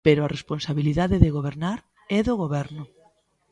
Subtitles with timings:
[0.07, 1.79] Pero a responsabilidade de gobernar
[2.17, 2.83] é do Goberno.